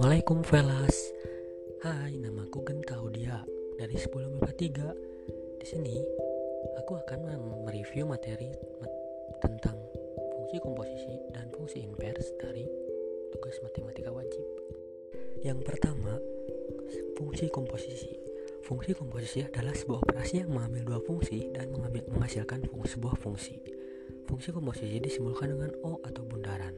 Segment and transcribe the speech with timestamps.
[0.00, 0.96] Assalamualaikum Velas
[1.84, 3.44] Hai, namaku Genta Udia
[3.76, 5.92] dari 10 MIPA 3 Di sini,
[6.80, 7.28] aku akan
[7.68, 8.48] mereview materi
[9.44, 9.76] tentang
[10.16, 12.64] fungsi komposisi dan fungsi invers dari
[13.28, 14.40] tugas matematika wajib.
[15.44, 16.16] Yang pertama,
[17.20, 18.16] fungsi komposisi.
[18.64, 23.60] Fungsi komposisi adalah sebuah operasi yang mengambil dua fungsi dan mengambil, menghasilkan fungsi, sebuah fungsi.
[24.24, 26.72] Fungsi komposisi disimbolkan dengan O atau bundaran.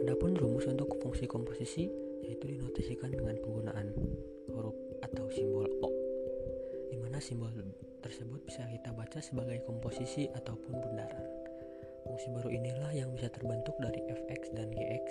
[0.00, 2.01] Adapun rumus untuk fungsi komposisi
[2.32, 3.92] yaitu dinotasikan dengan penggunaan
[4.48, 4.72] huruf
[5.04, 5.92] atau simbol O
[6.88, 7.52] di mana simbol
[8.00, 11.28] tersebut bisa kita baca sebagai komposisi ataupun bundaran.
[12.08, 15.08] Fungsi baru inilah yang bisa terbentuk dari fx dan gx.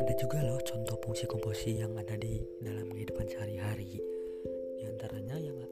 [0.00, 4.00] Ada juga loh contoh fungsi komposisi yang ada di dalam kehidupan sehari-hari
[5.04, 5.68] antaranya yang yang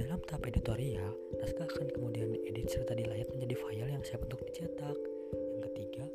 [0.00, 1.12] dalam tahap editorial
[1.44, 4.96] naskah akan kemudian diedit serta dilayat menjadi file yang siap untuk dicetak
[5.36, 6.08] yang ketiga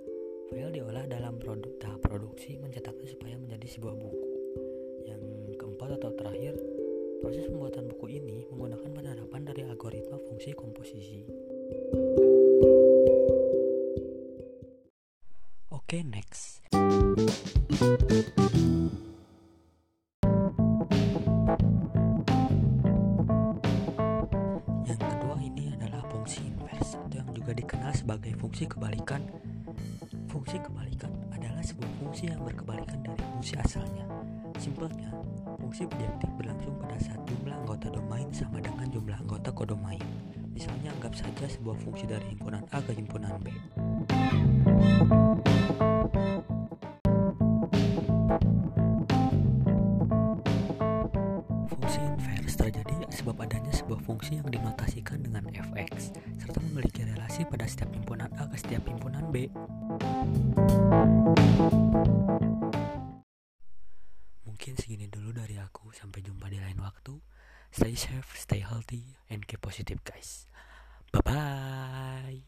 [0.49, 4.29] file diolah dalam produk tahap produksi mencetaknya supaya menjadi sebuah buku
[5.05, 5.21] yang
[5.61, 6.57] keempat atau terakhir
[7.21, 11.21] proses pembuatan buku ini menggunakan penerapan dari algoritma fungsi komposisi.
[15.69, 16.65] Oke, okay, next.
[27.45, 29.21] Juga dikenal sebagai fungsi kebalikan.
[30.33, 34.01] Fungsi kebalikan adalah sebuah fungsi yang berkebalikan dari fungsi asalnya.
[34.57, 35.13] Simpelnya,
[35.61, 40.01] fungsi bijektif berlangsung pada saat jumlah anggota domain sama dengan jumlah anggota kodomain.
[40.57, 43.53] Misalnya anggap saja sebuah fungsi dari himpunan A ke himpunan B.
[51.69, 52.01] Fungsi
[52.55, 58.31] terjadi sebab adanya sebuah fungsi yang dinotasikan dengan fx serta memiliki relasi pada setiap himpunan
[58.39, 59.47] A ke setiap himpunan B.
[64.47, 67.19] Mungkin segini dulu dari aku, sampai jumpa di lain waktu.
[67.75, 70.47] Stay safe, stay healthy, and keep positive guys.
[71.11, 72.47] Bye-bye.